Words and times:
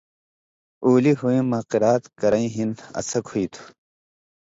اُولی 0.83 1.13
ہویں 1.19 1.43
مہ 1.49 1.59
قِرات 1.69 2.03
کرَیں 2.19 2.49
ہِن 2.55 2.69
اڅھک 2.97 3.25
ہُوئ 3.31 3.45
تھُو۔ 3.51 3.63